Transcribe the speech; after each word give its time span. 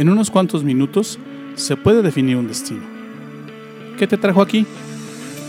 En 0.00 0.08
unos 0.08 0.30
cuantos 0.30 0.64
minutos 0.64 1.18
se 1.56 1.76
puede 1.76 2.00
definir 2.00 2.38
un 2.38 2.48
destino. 2.48 2.80
¿Qué 3.98 4.06
te 4.06 4.16
trajo 4.16 4.40
aquí? 4.40 4.64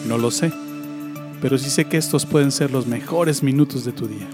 No 0.09 0.17
lo 0.17 0.29
sé, 0.29 0.51
pero 1.41 1.57
sí 1.57 1.69
sé 1.69 1.85
que 1.85 1.96
estos 1.96 2.25
pueden 2.25 2.51
ser 2.51 2.69
los 2.69 2.85
mejores 2.85 3.43
minutos 3.43 3.85
de 3.85 3.93
tu 3.93 4.09
día. 4.09 4.27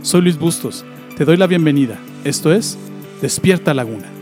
Soy 0.00 0.22
Luis 0.22 0.38
Bustos, 0.38 0.86
te 1.18 1.26
doy 1.26 1.36
la 1.36 1.46
bienvenida. 1.46 1.98
Esto 2.24 2.50
es 2.50 2.78
Despierta 3.20 3.74
Laguna. 3.74 4.15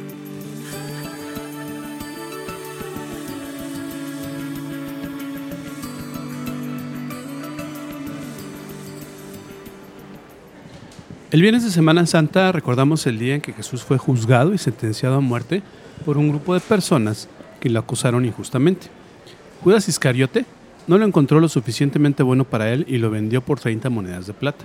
El 11.34 11.42
viernes 11.42 11.64
de 11.64 11.72
Semana 11.72 12.06
Santa 12.06 12.52
recordamos 12.52 13.08
el 13.08 13.18
día 13.18 13.34
en 13.34 13.40
que 13.40 13.52
Jesús 13.52 13.82
fue 13.82 13.98
juzgado 13.98 14.54
y 14.54 14.58
sentenciado 14.58 15.16
a 15.16 15.20
muerte 15.20 15.64
por 16.04 16.16
un 16.16 16.28
grupo 16.28 16.54
de 16.54 16.60
personas 16.60 17.28
que 17.58 17.68
lo 17.68 17.80
acusaron 17.80 18.24
injustamente. 18.24 18.86
Judas 19.64 19.88
Iscariote 19.88 20.44
no 20.86 20.96
lo 20.96 21.04
encontró 21.04 21.40
lo 21.40 21.48
suficientemente 21.48 22.22
bueno 22.22 22.44
para 22.44 22.72
él 22.72 22.84
y 22.88 22.98
lo 22.98 23.10
vendió 23.10 23.40
por 23.40 23.58
30 23.58 23.90
monedas 23.90 24.28
de 24.28 24.32
plata. 24.32 24.64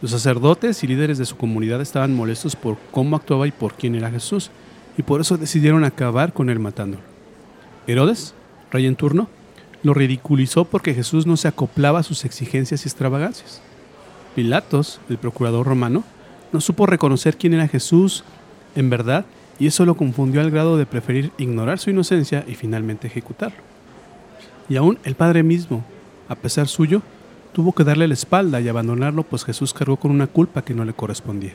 Los 0.00 0.12
sacerdotes 0.12 0.82
y 0.82 0.86
líderes 0.86 1.18
de 1.18 1.26
su 1.26 1.36
comunidad 1.36 1.82
estaban 1.82 2.14
molestos 2.14 2.56
por 2.56 2.78
cómo 2.90 3.16
actuaba 3.16 3.46
y 3.46 3.52
por 3.52 3.74
quién 3.74 3.94
era 3.94 4.10
Jesús, 4.10 4.50
y 4.96 5.02
por 5.02 5.20
eso 5.20 5.36
decidieron 5.36 5.84
acabar 5.84 6.32
con 6.32 6.48
él 6.48 6.60
matándolo. 6.60 7.02
Herodes, 7.86 8.32
rey 8.70 8.86
en 8.86 8.96
turno, 8.96 9.28
lo 9.82 9.92
ridiculizó 9.92 10.64
porque 10.64 10.94
Jesús 10.94 11.26
no 11.26 11.36
se 11.36 11.48
acoplaba 11.48 11.98
a 11.98 12.04
sus 12.04 12.24
exigencias 12.24 12.86
y 12.86 12.88
extravagancias. 12.88 13.60
Pilatos, 14.34 15.00
el 15.08 15.18
procurador 15.18 15.66
romano, 15.66 16.04
no 16.52 16.60
supo 16.60 16.86
reconocer 16.86 17.36
quién 17.36 17.54
era 17.54 17.68
Jesús 17.68 18.24
en 18.74 18.90
verdad 18.90 19.24
y 19.58 19.66
eso 19.66 19.84
lo 19.84 19.96
confundió 19.96 20.40
al 20.40 20.50
grado 20.50 20.76
de 20.76 20.86
preferir 20.86 21.30
ignorar 21.38 21.78
su 21.78 21.90
inocencia 21.90 22.44
y 22.46 22.54
finalmente 22.54 23.06
ejecutarlo. 23.06 23.58
Y 24.68 24.76
aún 24.76 24.98
el 25.04 25.14
Padre 25.14 25.42
mismo, 25.42 25.84
a 26.28 26.34
pesar 26.34 26.68
suyo, 26.68 27.02
tuvo 27.52 27.72
que 27.72 27.84
darle 27.84 28.08
la 28.08 28.14
espalda 28.14 28.60
y 28.60 28.68
abandonarlo, 28.68 29.22
pues 29.22 29.44
Jesús 29.44 29.72
cargó 29.72 29.96
con 29.96 30.10
una 30.10 30.26
culpa 30.26 30.62
que 30.62 30.74
no 30.74 30.84
le 30.84 30.92
correspondía. 30.92 31.54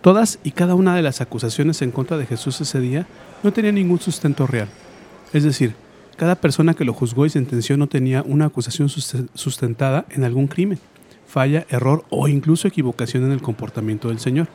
Todas 0.00 0.38
y 0.42 0.52
cada 0.52 0.74
una 0.74 0.94
de 0.94 1.02
las 1.02 1.20
acusaciones 1.20 1.82
en 1.82 1.90
contra 1.90 2.16
de 2.16 2.26
Jesús 2.26 2.60
ese 2.60 2.80
día 2.80 3.06
no 3.42 3.52
tenía 3.52 3.72
ningún 3.72 4.00
sustento 4.00 4.46
real. 4.46 4.68
Es 5.32 5.44
decir, 5.44 5.74
cada 6.16 6.36
persona 6.36 6.74
que 6.74 6.84
lo 6.84 6.94
juzgó 6.94 7.26
y 7.26 7.30
sentenció 7.30 7.76
no 7.76 7.86
tenía 7.86 8.22
una 8.22 8.46
acusación 8.46 8.88
sustentada 8.88 10.06
en 10.10 10.24
algún 10.24 10.48
crimen, 10.48 10.78
falla, 11.28 11.66
error 11.68 12.04
o 12.08 12.26
incluso 12.26 12.66
equivocación 12.66 13.24
en 13.24 13.32
el 13.32 13.42
comportamiento 13.42 14.08
del 14.08 14.18
Señor 14.18 14.48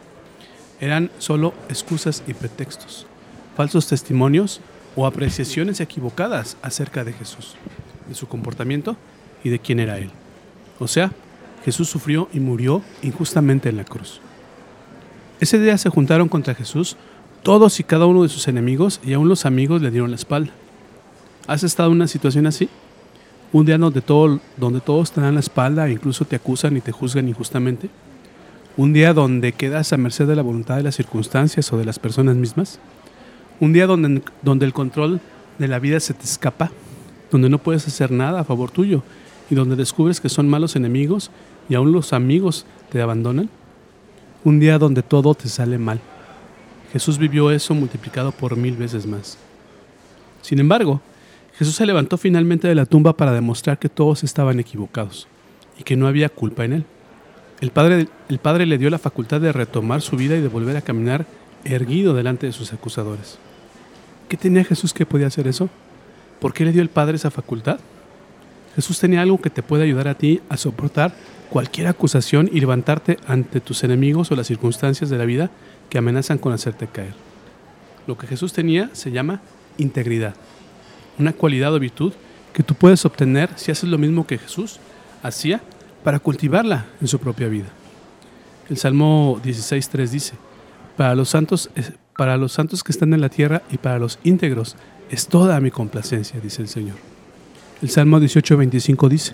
eran 0.82 1.12
solo 1.20 1.54
excusas 1.70 2.24
y 2.28 2.34
pretextos, 2.34 3.06
falsos 3.56 3.88
testimonios 3.88 4.60
o 4.96 5.06
apreciaciones 5.06 5.80
equivocadas 5.80 6.58
acerca 6.62 7.06
de 7.06 7.14
Jesús, 7.14 7.56
de 8.10 8.16
su 8.16 8.28
comportamiento 8.28 8.98
y 9.44 9.50
de 9.50 9.60
quién 9.60 9.80
era 9.80 10.00
Él. 10.00 10.10
O 10.80 10.88
sea, 10.88 11.12
Jesús 11.64 11.88
sufrió 11.88 12.28
y 12.34 12.40
murió 12.40 12.82
injustamente 13.02 13.70
en 13.70 13.78
la 13.78 13.86
cruz. 13.86 14.20
Ese 15.40 15.60
día 15.60 15.78
se 15.78 15.90
juntaron 15.90 16.28
contra 16.28 16.56
Jesús 16.56 16.98
todos 17.44 17.80
y 17.80 17.84
cada 17.84 18.06
uno 18.06 18.24
de 18.24 18.30
sus 18.30 18.48
enemigos 18.48 19.00
y 19.04 19.14
aún 19.14 19.30
los 19.30 19.46
amigos 19.46 19.82
le 19.82 19.92
dieron 19.92 20.10
la 20.10 20.16
espalda. 20.16 20.52
¿Has 21.48 21.64
estado 21.64 21.90
en 21.90 21.98
una 21.98 22.08
situación 22.08 22.48
así? 22.48 22.70
Un 23.54 23.66
día 23.68 23.78
donde, 23.78 24.02
todo, 24.02 24.40
donde 24.58 24.82
todos 24.82 25.12
te 25.12 25.22
dan 25.22 25.36
la 25.36 25.40
espalda 25.40 25.88
incluso 25.88 26.26
te 26.26 26.36
acusan 26.36 26.76
y 26.76 26.82
te 26.82 26.92
juzgan 26.92 27.30
injustamente. 27.30 27.88
Un 28.76 28.94
día 28.94 29.14
donde 29.14 29.54
quedas 29.54 29.94
a 29.94 29.98
merced 29.98 30.28
de 30.28 30.36
la 30.36 30.42
voluntad 30.42 30.78
de 30.78 30.84
las 30.84 30.96
circunstancias 30.96 31.72
o 31.72 31.78
de 31.78 31.86
las 31.86 32.00
personas 32.00 32.36
mismas. 32.36 32.80
Un 33.60 33.72
día 33.72 33.86
donde, 33.86 34.24
donde 34.42 34.66
el 34.66 34.74
control 34.74 35.22
de 35.60 35.68
la 35.68 35.78
vida 35.78 36.00
se 36.00 36.16
te 36.16 36.24
escapa, 36.24 36.72
donde 37.30 37.48
no 37.48 37.60
puedes 37.60 37.88
hacer 37.88 38.10
nada 38.10 38.40
a 38.40 38.44
favor 38.44 38.72
tuyo 38.72 39.04
y 39.52 39.56
donde 39.56 39.76
descubres 39.76 40.20
que 40.20 40.30
son 40.30 40.50
malos 40.50 40.76
enemigos 40.76 41.30
y 41.70 41.76
aún 41.76 41.92
los 41.92 42.12
amigos 42.12 42.66
te 42.92 43.04
abandonan. 43.04 43.52
Un 44.44 44.60
día 44.60 44.80
donde 44.80 45.04
todo 45.04 45.36
te 45.36 45.48
sale 45.48 45.78
mal. 45.78 46.00
Jesús 46.92 47.20
vivió 47.20 47.52
eso 47.52 47.76
multiplicado 47.76 48.32
por 48.32 48.58
mil 48.58 48.76
veces 48.76 49.06
más. 49.06 49.38
Sin 50.42 50.60
embargo, 50.60 51.02
Jesús 51.58 51.76
se 51.76 51.86
levantó 51.86 52.18
finalmente 52.18 52.68
de 52.68 52.76
la 52.76 52.86
tumba 52.86 53.16
para 53.16 53.32
demostrar 53.32 53.78
que 53.78 53.90
todos 53.90 54.24
estaban 54.24 54.60
equivocados 54.60 55.28
y 55.78 55.84
que 55.84 55.96
no 55.96 56.08
había 56.08 56.30
culpa 56.30 56.66
en 56.66 56.74
él. 56.74 56.86
El 57.62 57.72
padre, 57.72 58.08
el 58.28 58.40
padre 58.40 58.66
le 58.66 58.78
dio 58.78 58.90
la 58.90 58.98
facultad 58.98 59.40
de 59.40 59.52
retomar 59.52 60.02
su 60.02 60.18
vida 60.18 60.36
y 60.36 60.42
de 60.42 60.48
volver 60.48 60.76
a 60.78 60.82
caminar 60.82 61.26
erguido 61.64 62.14
delante 62.14 62.48
de 62.48 62.54
sus 62.54 62.74
acusadores. 62.74 63.38
¿Qué 64.28 64.38
tenía 64.38 64.64
Jesús 64.64 64.94
que 64.94 65.06
podía 65.06 65.28
hacer 65.28 65.48
eso? 65.48 65.70
¿Por 66.40 66.54
qué 66.54 66.66
le 66.66 66.72
dio 66.72 66.82
el 66.82 66.90
Padre 66.90 67.16
esa 67.16 67.32
facultad? 67.32 67.80
Jesús 68.76 69.00
tenía 69.00 69.22
algo 69.22 69.40
que 69.40 69.52
te 69.52 69.62
puede 69.62 69.84
ayudar 69.84 70.08
a 70.08 70.16
ti 70.16 70.42
a 70.50 70.58
soportar 70.58 71.14
cualquier 71.50 71.88
acusación 71.88 72.50
y 72.52 72.60
levantarte 72.60 73.18
ante 73.28 73.62
tus 73.62 73.84
enemigos 73.84 74.32
o 74.32 74.36
las 74.36 74.48
circunstancias 74.48 75.10
de 75.12 75.18
la 75.20 75.26
vida 75.26 75.52
que 75.90 76.00
amenazan 76.00 76.40
con 76.40 76.52
hacerte 76.52 76.88
caer. 76.88 77.14
Lo 78.08 78.18
que 78.18 78.26
Jesús 78.26 78.52
tenía 78.54 78.90
se 78.94 79.12
llama 79.12 79.42
integridad, 79.78 80.36
una 81.20 81.34
cualidad 81.34 81.74
o 81.74 81.80
virtud 81.80 82.14
que 82.54 82.64
tú 82.64 82.76
puedes 82.76 83.06
obtener 83.06 83.50
si 83.56 83.72
haces 83.72 83.90
lo 83.90 83.98
mismo 83.98 84.28
que 84.28 84.38
Jesús 84.38 84.80
hacía 85.22 85.62
para 86.04 86.20
cultivarla 86.20 86.86
en 87.02 87.08
su 87.08 87.20
propia 87.20 87.48
vida. 87.48 87.68
El 88.70 88.78
Salmo 88.78 89.42
16.3 89.44 90.10
dice, 90.10 90.34
para 90.96 91.16
los, 91.16 91.30
santos, 91.30 91.70
para 92.16 92.38
los 92.38 92.54
santos 92.54 92.84
que 92.84 92.92
están 92.92 93.14
en 93.14 93.22
la 93.22 93.30
tierra 93.30 93.64
y 93.72 93.78
para 93.78 94.00
los 94.00 94.20
íntegros 94.24 94.76
es 95.10 95.28
toda 95.28 95.60
mi 95.60 95.72
complacencia, 95.72 96.40
dice 96.40 96.62
el 96.62 96.68
Señor. 96.68 96.96
El 97.82 97.90
Salmo 97.90 98.20
18.25 98.20 99.10
dice, 99.10 99.34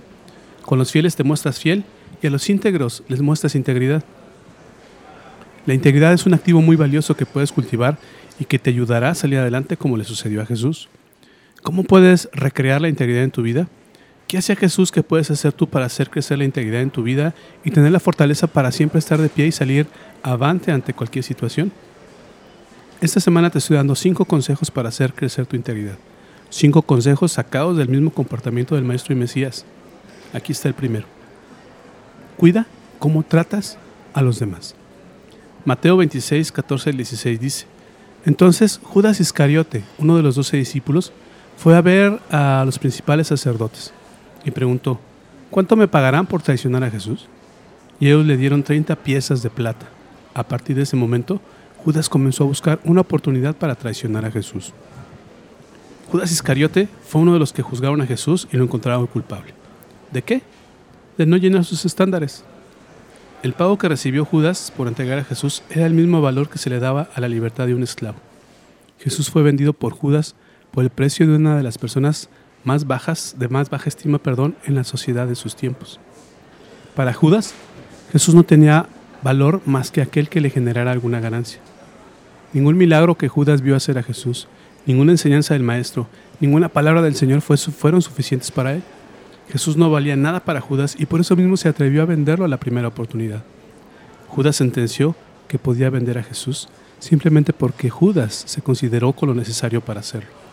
con 0.63 0.79
los 0.79 0.91
fieles 0.91 1.15
te 1.15 1.23
muestras 1.23 1.59
fiel 1.59 1.83
y 2.21 2.27
a 2.27 2.29
los 2.29 2.49
íntegros 2.49 3.03
les 3.07 3.21
muestras 3.21 3.55
integridad. 3.55 4.03
La 5.65 5.73
integridad 5.73 6.13
es 6.13 6.25
un 6.25 6.33
activo 6.33 6.61
muy 6.61 6.75
valioso 6.75 7.15
que 7.15 7.25
puedes 7.25 7.51
cultivar 7.51 7.97
y 8.39 8.45
que 8.45 8.57
te 8.57 8.69
ayudará 8.69 9.09
a 9.09 9.15
salir 9.15 9.39
adelante 9.39 9.77
como 9.77 9.97
le 9.97 10.03
sucedió 10.03 10.41
a 10.41 10.45
Jesús. 10.45 10.89
¿Cómo 11.63 11.83
puedes 11.83 12.29
recrear 12.31 12.81
la 12.81 12.89
integridad 12.89 13.23
en 13.23 13.31
tu 13.31 13.41
vida? 13.41 13.67
¿Qué 14.27 14.37
hacía 14.37 14.55
Jesús 14.55 14.91
que 14.91 15.03
puedes 15.03 15.29
hacer 15.31 15.53
tú 15.53 15.67
para 15.67 15.85
hacer 15.85 16.09
crecer 16.09 16.37
la 16.37 16.45
integridad 16.45 16.81
en 16.81 16.91
tu 16.91 17.03
vida 17.03 17.33
y 17.65 17.71
tener 17.71 17.91
la 17.91 17.99
fortaleza 17.99 18.47
para 18.47 18.71
siempre 18.71 18.99
estar 18.99 19.19
de 19.19 19.27
pie 19.27 19.47
y 19.47 19.51
salir 19.51 19.87
avante 20.23 20.71
ante 20.71 20.93
cualquier 20.93 21.23
situación? 21.23 21.71
Esta 23.01 23.19
semana 23.19 23.49
te 23.49 23.57
estoy 23.57 23.77
dando 23.77 23.95
cinco 23.95 24.25
consejos 24.25 24.71
para 24.71 24.89
hacer 24.89 25.13
crecer 25.13 25.45
tu 25.45 25.55
integridad. 25.55 25.97
Cinco 26.49 26.81
consejos 26.81 27.33
sacados 27.33 27.77
del 27.77 27.89
mismo 27.89 28.11
comportamiento 28.11 28.75
del 28.75 28.83
Maestro 28.83 29.13
y 29.13 29.17
Mesías. 29.17 29.65
Aquí 30.33 30.51
está 30.51 30.67
el 30.67 30.73
primero. 30.75 31.07
Cuida 32.37 32.67
cómo 32.99 33.23
tratas 33.23 33.77
a 34.13 34.21
los 34.21 34.39
demás. 34.39 34.75
Mateo 35.65 35.97
26, 35.97 36.51
14 36.51 36.89
y 36.91 36.93
16 36.93 37.39
dice, 37.39 37.65
Entonces 38.25 38.79
Judas 38.83 39.19
Iscariote, 39.19 39.83
uno 39.97 40.15
de 40.15 40.23
los 40.23 40.35
doce 40.35 40.57
discípulos, 40.57 41.11
fue 41.59 41.75
a 41.75 41.81
ver 41.81 42.21
a 42.31 42.63
los 42.65 42.79
principales 42.79 43.27
sacerdotes 43.27 43.91
y 44.45 44.51
preguntó, 44.51 44.97
¿cuánto 45.49 45.75
me 45.75 45.89
pagarán 45.89 46.25
por 46.25 46.41
traicionar 46.41 46.85
a 46.85 46.89
Jesús? 46.89 47.27
Y 47.99 48.07
ellos 48.07 48.25
le 48.25 48.37
dieron 48.37 48.63
30 48.63 48.95
piezas 48.95 49.43
de 49.43 49.49
plata. 49.49 49.85
A 50.33 50.43
partir 50.43 50.77
de 50.77 50.83
ese 50.83 50.95
momento, 50.95 51.41
Judas 51.83 52.07
comenzó 52.07 52.45
a 52.45 52.47
buscar 52.47 52.79
una 52.85 53.01
oportunidad 53.01 53.57
para 53.57 53.75
traicionar 53.75 54.23
a 54.23 54.31
Jesús. 54.31 54.71
Judas 56.09 56.31
Iscariote 56.31 56.87
fue 57.05 57.19
uno 57.19 57.33
de 57.33 57.39
los 57.39 57.51
que 57.51 57.61
juzgaron 57.61 57.99
a 57.99 58.07
Jesús 58.07 58.47
y 58.53 58.55
lo 58.55 58.63
encontraron 58.63 59.05
culpable. 59.07 59.53
¿De 60.13 60.21
qué? 60.21 60.41
De 61.17 61.25
no 61.25 61.35
llenar 61.35 61.65
sus 61.65 61.83
estándares. 61.83 62.45
El 63.43 63.51
pago 63.51 63.77
que 63.77 63.89
recibió 63.89 64.23
Judas 64.23 64.71
por 64.77 64.87
entregar 64.87 65.19
a 65.19 65.25
Jesús 65.25 65.61
era 65.69 65.87
el 65.87 65.93
mismo 65.93 66.21
valor 66.21 66.47
que 66.47 66.57
se 66.57 66.69
le 66.69 66.79
daba 66.79 67.09
a 67.13 67.19
la 67.19 67.27
libertad 67.27 67.67
de 67.67 67.75
un 67.75 67.83
esclavo. 67.83 68.17
Jesús 68.97 69.29
fue 69.29 69.43
vendido 69.43 69.73
por 69.73 69.91
Judas 69.91 70.35
por 70.71 70.83
el 70.83 70.89
precio 70.89 71.27
de 71.27 71.35
una 71.35 71.57
de 71.57 71.63
las 71.63 71.77
personas 71.77 72.29
más 72.63 72.87
bajas, 72.87 73.35
de 73.37 73.47
más 73.47 73.69
baja 73.69 73.89
estima, 73.89 74.19
perdón, 74.19 74.55
en 74.65 74.75
la 74.75 74.83
sociedad 74.83 75.27
de 75.27 75.35
sus 75.35 75.55
tiempos. 75.55 75.99
Para 76.95 77.13
Judas, 77.13 77.53
Jesús 78.11 78.35
no 78.35 78.43
tenía 78.43 78.87
valor 79.21 79.61
más 79.65 79.91
que 79.91 80.01
aquel 80.01 80.29
que 80.29 80.41
le 80.41 80.49
generara 80.49 80.91
alguna 80.91 81.19
ganancia. 81.19 81.59
Ningún 82.53 82.77
milagro 82.77 83.15
que 83.15 83.27
Judas 83.27 83.61
vio 83.61 83.75
hacer 83.75 83.97
a 83.97 84.03
Jesús, 84.03 84.47
ninguna 84.85 85.11
enseñanza 85.11 85.53
del 85.53 85.63
Maestro, 85.63 86.07
ninguna 86.39 86.69
palabra 86.69 87.01
del 87.01 87.15
Señor 87.15 87.41
fueron 87.41 88.01
suficientes 88.01 88.51
para 88.51 88.73
él. 88.73 88.83
Jesús 89.49 89.77
no 89.77 89.89
valía 89.89 90.15
nada 90.15 90.41
para 90.41 90.61
Judas 90.61 90.95
y 90.97 91.05
por 91.05 91.21
eso 91.21 91.35
mismo 91.35 91.57
se 91.57 91.69
atrevió 91.69 92.01
a 92.01 92.05
venderlo 92.05 92.45
a 92.45 92.49
la 92.49 92.59
primera 92.59 92.87
oportunidad. 92.87 93.43
Judas 94.27 94.55
sentenció 94.55 95.15
que 95.47 95.57
podía 95.57 95.89
vender 95.89 96.17
a 96.17 96.23
Jesús 96.23 96.69
simplemente 96.99 97.53
porque 97.53 97.89
Judas 97.89 98.43
se 98.45 98.61
consideró 98.61 99.13
con 99.13 99.29
lo 99.29 99.35
necesario 99.35 99.81
para 99.81 100.01
hacerlo. 100.01 100.48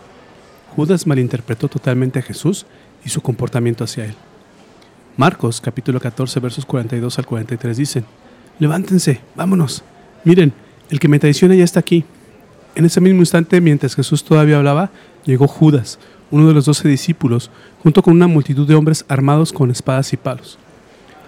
Judas 0.76 1.06
malinterpretó 1.06 1.68
totalmente 1.68 2.18
a 2.18 2.22
Jesús 2.22 2.66
y 3.02 3.08
su 3.08 3.22
comportamiento 3.22 3.82
hacia 3.82 4.04
él. 4.04 4.14
Marcos 5.16 5.62
capítulo 5.62 5.98
14 5.98 6.38
versos 6.38 6.66
42 6.66 7.18
al 7.18 7.24
43 7.24 7.76
dicen, 7.78 8.04
levántense, 8.58 9.22
vámonos. 9.34 9.82
Miren, 10.24 10.52
el 10.90 11.00
que 11.00 11.08
me 11.08 11.18
traiciona 11.18 11.54
ya 11.54 11.64
está 11.64 11.80
aquí. 11.80 12.04
En 12.74 12.84
ese 12.84 13.00
mismo 13.00 13.20
instante, 13.20 13.62
mientras 13.62 13.94
Jesús 13.94 14.22
todavía 14.22 14.58
hablaba, 14.58 14.90
llegó 15.24 15.48
Judas, 15.48 15.98
uno 16.30 16.46
de 16.46 16.52
los 16.52 16.66
doce 16.66 16.86
discípulos, 16.88 17.50
junto 17.82 18.02
con 18.02 18.12
una 18.12 18.26
multitud 18.26 18.68
de 18.68 18.74
hombres 18.74 19.06
armados 19.08 19.54
con 19.54 19.70
espadas 19.70 20.12
y 20.12 20.18
palos. 20.18 20.58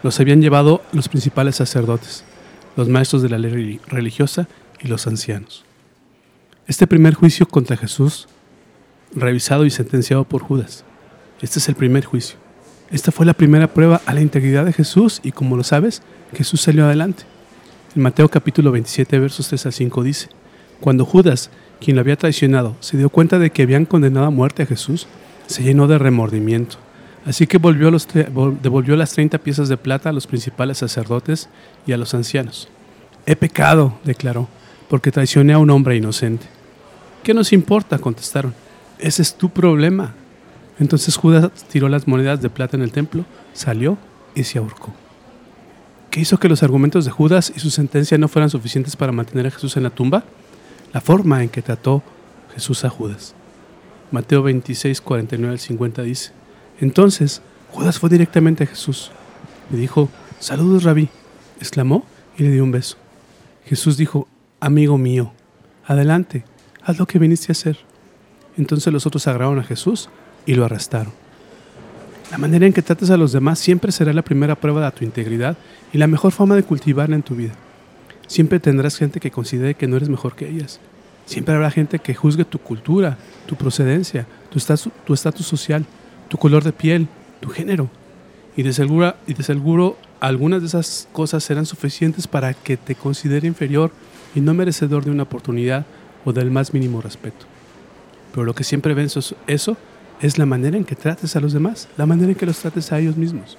Los 0.03 0.21
habían 0.21 0.43
llevado 0.43 0.83
los 0.93 1.09
principales 1.09 1.57
sacerdotes, 1.57 2.23
los 2.77 2.91
maestros 2.91 3.23
de 3.23 3.31
la 3.31 3.39
ley 3.39 3.81
religiosa 3.87 4.47
y 4.79 4.89
los 4.89 5.07
ancianos. 5.07 5.65
Este 6.67 6.87
primer 6.87 7.15
juicio 7.15 7.49
contra 7.49 7.79
Jesús, 7.79 8.29
revisado 9.15 9.65
y 9.65 9.71
sentenciado 9.71 10.25
por 10.25 10.43
Judas. 10.43 10.85
Este 11.41 11.59
es 11.59 11.69
el 11.69 11.75
primer 11.75 12.05
juicio. 12.05 12.37
Esta 12.91 13.13
fue 13.13 13.27
la 13.27 13.35
primera 13.35 13.69
prueba 13.69 14.01
a 14.07 14.15
la 14.15 14.21
integridad 14.21 14.65
de 14.65 14.73
Jesús 14.73 15.21
y 15.23 15.33
como 15.33 15.57
lo 15.57 15.65
sabes, 15.65 16.03
Jesús 16.33 16.61
salió 16.61 16.85
adelante. 16.85 17.25
En 17.95 18.03
Mateo 18.03 18.29
capítulo 18.29 18.73
27 18.73 19.19
versos 19.19 19.49
3 19.49 19.67
a 19.67 19.73
5 19.73 20.03
dice, 20.03 20.29
cuando 20.81 21.05
Judas, 21.05 21.51
quien 21.81 21.97
lo 21.97 22.01
había 22.01 22.17
traicionado, 22.17 22.77
se 22.81 22.97
dio 22.97 23.11
cuenta 23.11 23.39
de 23.39 23.51
que 23.51 23.63
habían 23.63 23.85
condenado 23.85 24.27
a 24.27 24.31
muerte 24.31 24.63
a 24.63 24.67
Jesús, 24.67 25.07
se 25.47 25.63
llenó 25.63 25.87
de 25.87 25.99
remordimiento. 25.99 26.77
Así 27.25 27.47
que 27.47 27.59
devolvió 27.59 28.97
las 28.97 29.13
30 29.13 29.39
piezas 29.39 29.69
de 29.69 29.77
plata 29.77 30.09
a 30.09 30.13
los 30.13 30.27
principales 30.27 30.79
sacerdotes 30.79 31.49
y 31.87 31.93
a 31.93 31.99
los 31.99 32.15
ancianos. 32.15 32.69
He 33.27 33.37
pecado, 33.37 33.99
declaró, 34.05 34.49
porque 34.89 35.13
traicioné 35.13 35.53
a 35.53 35.59
un 35.59 35.69
hombre 35.69 35.97
inocente. 35.97 36.47
¿Qué 37.23 37.35
nos 37.35 37.53
importa? 37.53 37.99
contestaron. 37.99 38.55
Ese 38.99 39.23
es 39.23 39.35
tu 39.35 39.51
problema. 39.51 40.15
Entonces 40.79 41.17
Judas 41.17 41.51
tiró 41.71 41.89
las 41.89 42.07
monedas 42.07 42.41
de 42.41 42.51
plata 42.51 42.77
en 42.77 42.83
el 42.83 42.93
templo, 42.93 43.25
salió 43.53 43.99
y 44.35 44.45
se 44.45 44.59
ahorcó. 44.59 44.93
¿Qué 46.11 46.21
hizo 46.21 46.39
que 46.39 46.49
los 46.49 46.63
argumentos 46.63 47.05
de 47.05 47.11
Judas 47.11 47.53
y 47.55 47.61
su 47.61 47.71
sentencia 47.71 48.17
no 48.17 48.29
fueran 48.29 48.51
suficientes 48.51 48.97
para 48.97 49.13
mantener 49.13 49.47
a 49.47 49.51
Jesús 49.51 49.77
en 49.77 49.83
la 49.83 49.91
tumba? 49.91 50.25
La 50.93 51.01
forma 51.01 51.43
en 51.43 51.49
que 51.49 51.63
trató 51.63 52.03
Jesús 52.55 52.85
a 52.85 52.89
Judas. 52.89 53.35
Mateo 54.11 54.43
26, 54.43 55.01
49 55.01 55.53
al 55.53 55.59
50 55.59 56.03
dice, 56.03 56.33
entonces 56.81 57.43
Judas 57.73 57.99
fue 57.99 58.09
directamente 58.09 58.65
a 58.65 58.67
Jesús. 58.67 59.11
Le 59.71 59.79
dijo, 59.79 60.09
saludos 60.39 60.85
rabí, 60.85 61.09
exclamó 61.61 62.07
y 62.39 62.45
le 62.45 62.51
dio 62.51 62.65
un 62.65 62.73
beso. 62.73 62.97
Jesús 63.67 63.99
dijo, 63.99 64.29
amigo 64.61 64.97
mío, 64.97 65.33
adelante, 65.85 66.45
haz 66.83 66.99
lo 66.99 67.07
que 67.07 67.19
viniste 67.19 67.51
a 67.51 67.53
hacer. 67.53 67.88
Entonces 68.59 68.93
los 68.93 69.07
otros 69.07 69.27
agarraron 69.27 69.59
a 69.59 69.65
Jesús 69.65 70.11
y 70.45 70.55
lo 70.55 70.65
arrestaron. 70.65 71.13
La 72.31 72.37
manera 72.37 72.67
en 72.67 72.75
que 72.75 72.83
trates 72.83 73.09
a 73.11 73.17
los 73.17 73.33
demás 73.33 73.59
siempre 73.59 73.91
será 73.91 74.13
la 74.13 74.23
primera 74.23 74.55
prueba 74.55 74.85
de 74.85 74.91
tu 74.91 75.05
integridad 75.05 75.57
y 75.93 75.99
la 75.99 76.07
mejor 76.07 76.33
forma 76.33 76.57
de 76.57 76.63
cultivarla 76.63 77.17
en 77.17 77.23
tu 77.23 77.35
vida. 77.35 77.55
Siempre 78.27 78.61
tendrás 78.61 78.99
gente 78.99 79.21
que 79.21 79.31
considere 79.31 79.75
que 79.75 79.87
no 79.87 79.97
eres 79.97 80.11
mejor 80.11 80.35
que 80.35 80.49
ellas. 80.49 80.81
Siempre 81.25 81.55
habrá 81.55 81.71
gente 81.71 81.99
que 81.99 82.15
juzgue 82.15 82.45
tu 82.45 82.59
cultura, 82.59 83.17
tu 83.47 83.57
procedencia, 83.57 84.27
tu 84.51 84.59
estatus 85.15 85.47
social, 85.47 85.87
tu 86.29 86.37
color 86.37 86.65
de 86.65 86.73
piel, 86.73 87.09
tu 87.41 87.49
género. 87.49 87.89
Y 88.57 88.63
de, 88.63 88.73
seguro, 88.73 89.15
y 89.27 89.35
de 89.35 89.43
seguro 89.43 89.97
algunas 90.21 90.61
de 90.61 90.67
esas 90.67 91.09
cosas 91.13 91.45
serán 91.45 91.65
suficientes 91.65 92.27
para 92.27 92.53
que 92.53 92.77
te 92.77 92.95
considere 92.95 93.47
inferior 93.47 93.93
y 94.35 94.41
no 94.41 94.53
merecedor 94.53 95.05
de 95.05 95.11
una 95.11 95.23
oportunidad 95.23 95.87
o 96.25 96.33
del 96.33 96.51
más 96.51 96.75
mínimo 96.75 97.01
respeto. 97.01 97.47
Pero 98.33 98.45
lo 98.45 98.55
que 98.55 98.65
siempre 98.65 98.95
ven 98.95 99.09
eso 99.47 99.77
es 100.21 100.39
la 100.39 100.47
manera 100.47 100.77
en 100.77 100.85
que 100.85 100.97
trates 100.97 101.37
a 101.37 101.41
los 101.41 101.53
demás, 101.53 101.89
la 101.97 102.07
manera 102.07 102.31
en 102.31 102.35
que 102.35 102.47
los 102.47 102.59
trates 102.59 102.93
a 102.93 102.99
ellos 102.99 103.17
mismos. 103.17 103.57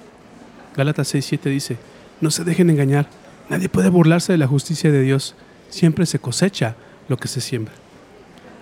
Gálatas 0.76 1.14
6:7 1.14 1.50
dice, 1.50 1.76
no 2.20 2.30
se 2.30 2.44
dejen 2.44 2.70
engañar, 2.70 3.08
nadie 3.48 3.68
puede 3.68 3.88
burlarse 3.88 4.32
de 4.32 4.38
la 4.38 4.46
justicia 4.46 4.92
de 4.92 5.02
Dios, 5.02 5.34
siempre 5.68 6.06
se 6.06 6.18
cosecha 6.18 6.76
lo 7.08 7.16
que 7.16 7.28
se 7.28 7.40
siembra. 7.40 7.74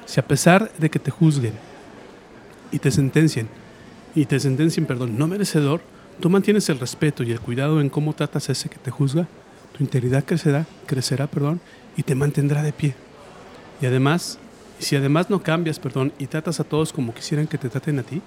Si 0.06 0.20
a 0.20 0.26
pesar 0.26 0.72
de 0.78 0.90
que 0.90 0.98
te 0.98 1.10
juzguen 1.10 1.52
y 2.72 2.78
te 2.78 2.90
sentencien, 2.90 3.48
y 4.14 4.24
te 4.26 4.40
sentencien, 4.40 4.86
perdón, 4.86 5.18
no 5.18 5.26
merecedor, 5.26 5.80
tú 6.20 6.30
mantienes 6.30 6.68
el 6.70 6.80
respeto 6.80 7.22
y 7.22 7.30
el 7.30 7.40
cuidado 7.40 7.80
en 7.80 7.90
cómo 7.90 8.14
tratas 8.14 8.48
a 8.48 8.52
ese 8.52 8.68
que 8.68 8.78
te 8.78 8.90
juzga, 8.90 9.28
tu 9.76 9.84
integridad 9.84 10.24
crecerá, 10.24 10.66
crecerá, 10.86 11.26
perdón, 11.26 11.60
y 11.96 12.02
te 12.02 12.14
mantendrá 12.14 12.62
de 12.62 12.72
pie. 12.72 12.94
Y 13.80 13.86
además, 13.86 14.38
si 14.78 14.96
además 14.96 15.30
no 15.30 15.42
cambias, 15.42 15.78
perdón, 15.78 16.12
y 16.18 16.26
tratas 16.26 16.60
a 16.60 16.64
todos 16.64 16.92
como 16.92 17.14
quisieran 17.14 17.46
que 17.46 17.58
te 17.58 17.68
traten 17.68 17.98
a 17.98 18.02
ti, 18.02 18.22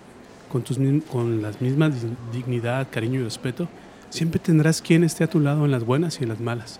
con, 0.52 0.64
tus, 0.64 0.78
con 1.10 1.42
las 1.42 1.62
mismas 1.62 1.94
dignidad, 2.34 2.88
cariño 2.92 3.22
y 3.22 3.24
respeto, 3.24 3.70
siempre 4.10 4.40
tendrás 4.40 4.82
quien 4.82 5.04
esté 5.04 5.24
a 5.24 5.30
tu 5.30 5.40
lado 5.40 5.64
en 5.66 5.72
las 5.72 5.86
buenas 5.86 6.20
y 6.20 6.24
en 6.24 6.30
las 6.30 6.42
malas. 6.42 6.80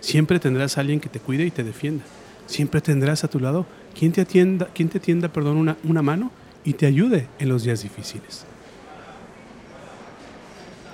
Siempre 0.00 0.38
tendrás 0.38 0.76
alguien 0.76 1.00
que 1.00 1.08
te 1.08 1.20
cuide 1.20 1.46
y 1.46 1.50
te 1.50 1.64
defienda. 1.64 2.04
Siempre 2.46 2.80
tendrás 2.80 3.24
a 3.24 3.28
tu 3.28 3.40
lado 3.40 3.66
quien 3.98 4.12
te 4.12 4.20
atienda, 4.20 4.68
quien 4.74 4.88
te 4.88 4.98
atienda 4.98 5.28
perdón, 5.28 5.56
una, 5.56 5.76
una 5.82 6.02
mano 6.02 6.30
y 6.64 6.74
te 6.74 6.86
ayude 6.86 7.28
en 7.38 7.48
los 7.48 7.64
días 7.64 7.82
difíciles. 7.82 8.44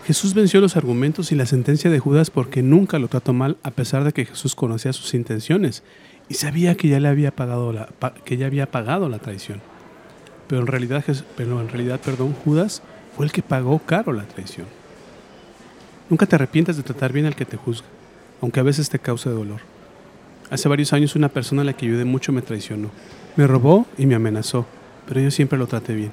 Jesús 0.06 0.34
venció 0.34 0.60
los 0.60 0.76
argumentos 0.76 1.30
y 1.30 1.36
la 1.36 1.46
sentencia 1.46 1.90
de 1.90 2.00
Judas 2.00 2.30
porque 2.30 2.62
nunca 2.62 2.98
lo 2.98 3.08
trató 3.08 3.32
mal 3.32 3.56
a 3.62 3.70
pesar 3.70 4.02
de 4.02 4.12
que 4.12 4.24
Jesús 4.24 4.54
conocía 4.54 4.92
sus 4.92 5.14
intenciones 5.14 5.82
y 6.32 6.34
sabía 6.34 6.76
que 6.76 6.88
ya 6.88 6.98
le 6.98 7.08
había 7.08 7.30
pagado 7.30 7.74
la, 7.74 7.90
que 8.24 8.38
ya 8.38 8.46
había 8.46 8.64
pagado 8.64 9.06
la 9.10 9.18
traición. 9.18 9.60
Pero 10.46 10.62
en 10.62 10.66
realidad, 10.66 11.04
pero 11.36 11.60
en 11.60 11.68
realidad, 11.68 12.00
perdón, 12.00 12.32
Judas 12.32 12.82
fue 13.14 13.26
el 13.26 13.32
que 13.32 13.42
pagó 13.42 13.78
caro 13.80 14.14
la 14.14 14.22
traición. 14.22 14.66
Nunca 16.08 16.24
te 16.24 16.36
arrepientas 16.36 16.78
de 16.78 16.84
tratar 16.84 17.12
bien 17.12 17.26
al 17.26 17.36
que 17.36 17.44
te 17.44 17.58
juzga, 17.58 17.86
aunque 18.40 18.60
a 18.60 18.62
veces 18.62 18.88
te 18.88 18.98
cause 18.98 19.28
dolor. 19.28 19.60
Hace 20.48 20.70
varios 20.70 20.94
años 20.94 21.16
una 21.16 21.28
persona 21.28 21.60
a 21.60 21.64
la 21.66 21.74
que 21.74 21.84
ayudé 21.84 22.06
mucho 22.06 22.32
me 22.32 22.40
traicionó. 22.40 22.90
Me 23.36 23.46
robó 23.46 23.84
y 23.98 24.06
me 24.06 24.14
amenazó, 24.14 24.64
pero 25.06 25.20
yo 25.20 25.30
siempre 25.30 25.58
lo 25.58 25.66
traté 25.66 25.94
bien. 25.94 26.12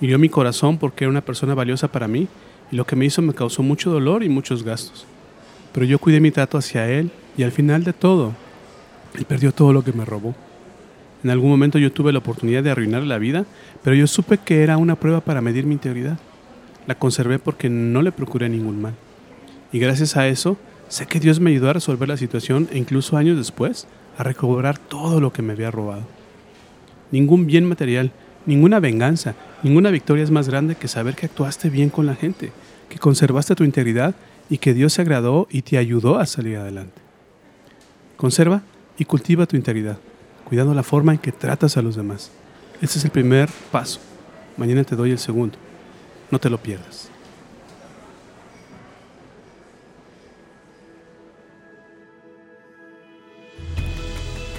Hirió 0.00 0.18
mi 0.18 0.28
corazón 0.28 0.76
porque 0.76 1.04
era 1.04 1.10
una 1.12 1.24
persona 1.24 1.54
valiosa 1.54 1.86
para 1.86 2.08
mí 2.08 2.26
y 2.72 2.74
lo 2.74 2.84
que 2.84 2.96
me 2.96 3.04
hizo 3.04 3.22
me 3.22 3.32
causó 3.32 3.62
mucho 3.62 3.92
dolor 3.92 4.24
y 4.24 4.28
muchos 4.28 4.64
gastos. 4.64 5.06
Pero 5.72 5.86
yo 5.86 6.00
cuidé 6.00 6.18
mi 6.18 6.32
trato 6.32 6.58
hacia 6.58 6.90
él 6.90 7.12
y 7.36 7.44
al 7.44 7.52
final 7.52 7.84
de 7.84 7.92
todo 7.92 8.34
él 9.16 9.24
perdió 9.24 9.52
todo 9.52 9.72
lo 9.72 9.82
que 9.82 9.92
me 9.92 10.04
robó. 10.04 10.34
En 11.24 11.30
algún 11.30 11.50
momento 11.50 11.78
yo 11.78 11.92
tuve 11.92 12.12
la 12.12 12.18
oportunidad 12.18 12.62
de 12.62 12.70
arruinar 12.70 13.02
la 13.02 13.18
vida, 13.18 13.46
pero 13.82 13.96
yo 13.96 14.06
supe 14.06 14.38
que 14.38 14.62
era 14.62 14.76
una 14.76 14.96
prueba 14.96 15.20
para 15.20 15.40
medir 15.40 15.66
mi 15.66 15.72
integridad. 15.72 16.18
La 16.86 16.94
conservé 16.94 17.38
porque 17.38 17.68
no 17.68 18.02
le 18.02 18.12
procuré 18.12 18.48
ningún 18.48 18.80
mal. 18.80 18.94
Y 19.72 19.78
gracias 19.78 20.16
a 20.16 20.28
eso, 20.28 20.56
sé 20.88 21.06
que 21.06 21.18
Dios 21.18 21.40
me 21.40 21.50
ayudó 21.50 21.70
a 21.70 21.72
resolver 21.72 22.08
la 22.08 22.16
situación 22.16 22.68
e 22.70 22.78
incluso 22.78 23.16
años 23.16 23.36
después 23.36 23.88
a 24.16 24.22
recobrar 24.22 24.78
todo 24.78 25.20
lo 25.20 25.32
que 25.32 25.42
me 25.42 25.52
había 25.52 25.70
robado. 25.70 26.04
Ningún 27.10 27.46
bien 27.46 27.64
material, 27.64 28.12
ninguna 28.46 28.80
venganza, 28.80 29.34
ninguna 29.62 29.90
victoria 29.90 30.24
es 30.24 30.30
más 30.30 30.48
grande 30.48 30.76
que 30.76 30.88
saber 30.88 31.14
que 31.14 31.26
actuaste 31.26 31.70
bien 31.70 31.90
con 31.90 32.06
la 32.06 32.14
gente, 32.14 32.52
que 32.88 32.98
conservaste 32.98 33.54
tu 33.54 33.64
integridad 33.64 34.14
y 34.48 34.58
que 34.58 34.74
Dios 34.74 34.92
se 34.92 35.02
agradó 35.02 35.48
y 35.50 35.62
te 35.62 35.78
ayudó 35.78 36.18
a 36.18 36.26
salir 36.26 36.56
adelante. 36.56 37.00
Conserva 38.16 38.62
y 38.98 39.04
cultiva 39.04 39.46
tu 39.46 39.56
integridad, 39.56 39.98
cuidando 40.44 40.74
la 40.74 40.82
forma 40.82 41.12
en 41.12 41.18
que 41.18 41.32
tratas 41.32 41.76
a 41.76 41.82
los 41.82 41.96
demás. 41.96 42.30
Ese 42.80 42.98
es 42.98 43.04
el 43.04 43.10
primer 43.10 43.48
paso. 43.70 44.00
Mañana 44.56 44.84
te 44.84 44.96
doy 44.96 45.10
el 45.10 45.18
segundo. 45.18 45.56
No 46.30 46.38
te 46.38 46.50
lo 46.50 46.58
pierdas. 46.58 47.10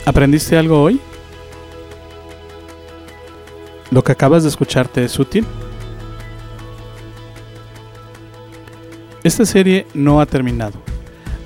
¿Aprendiste 0.06 0.58
algo 0.58 0.82
hoy? 0.82 1.02
¿Lo 3.92 4.04
que 4.04 4.12
acabas 4.12 4.44
de 4.44 4.50
escucharte 4.50 5.04
es 5.04 5.20
útil? 5.20 5.46
Esta 9.24 9.46
serie 9.46 9.86
no 9.94 10.22
ha 10.22 10.26
terminado 10.26 10.88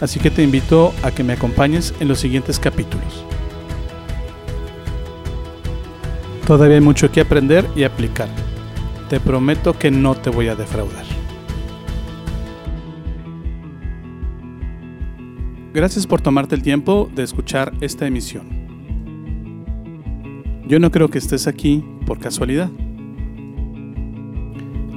así 0.01 0.19
que 0.19 0.31
te 0.31 0.43
invito 0.43 0.93
a 1.03 1.11
que 1.11 1.23
me 1.23 1.33
acompañes 1.33 1.93
en 1.99 2.07
los 2.07 2.19
siguientes 2.19 2.59
capítulos. 2.59 3.25
Todavía 6.45 6.75
hay 6.75 6.81
mucho 6.81 7.09
que 7.11 7.21
aprender 7.21 7.65
y 7.75 7.83
aplicar. 7.83 8.27
Te 9.09 9.19
prometo 9.19 9.77
que 9.77 9.91
no 9.91 10.15
te 10.15 10.29
voy 10.29 10.47
a 10.49 10.55
defraudar. 10.55 11.05
Gracias 15.73 16.05
por 16.05 16.19
tomarte 16.19 16.55
el 16.55 16.63
tiempo 16.63 17.09
de 17.15 17.23
escuchar 17.23 17.71
esta 17.79 18.05
emisión. 18.05 18.49
Yo 20.67 20.79
no 20.79 20.91
creo 20.91 21.09
que 21.09 21.19
estés 21.19 21.47
aquí 21.47 21.85
por 22.05 22.19
casualidad. 22.19 22.69